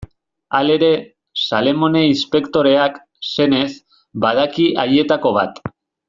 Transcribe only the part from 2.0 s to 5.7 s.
inspektoreak, senez, badaki haietako bat.